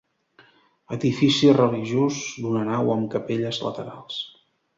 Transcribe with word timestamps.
Edifici 0.95 1.51
religiós 1.57 2.17
d'una 2.47 2.65
nau 2.71 2.91
amb 2.95 3.07
capelles 3.13 3.61
laterals. 3.67 4.19